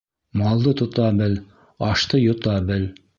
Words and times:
Малды 0.41 0.73
тота 0.79 1.09
бел, 1.19 1.35
ашты 1.91 2.23
йота 2.25 2.57
бел! 2.71 2.89